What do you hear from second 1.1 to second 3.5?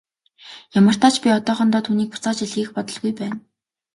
ч би одоохондоо түүнийг буцааж илгээх бодолгүй байна.